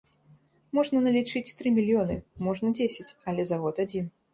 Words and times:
Можна 0.77 1.01
налічыць 1.09 1.55
тры 1.61 1.75
мільёны, 1.77 2.19
можна 2.49 2.67
дзесяць, 2.79 3.11
але 3.31 3.41
завод 3.53 3.75
адзін. 3.89 4.15